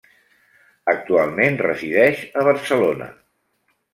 [0.93, 3.13] Actualment resideix a Barcelona.